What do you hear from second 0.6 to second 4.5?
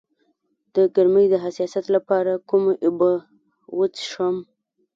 د ګرمۍ د حساسیت لپاره کومې اوبه وڅښم؟